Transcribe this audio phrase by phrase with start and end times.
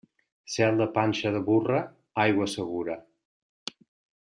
[0.53, 1.83] Cel de panxa de burra?
[2.25, 2.97] Aigua segura.